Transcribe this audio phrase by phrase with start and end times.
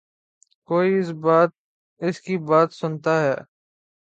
[0.69, 0.91] کوئی
[2.01, 3.35] اس کی بات سنتا ہے۔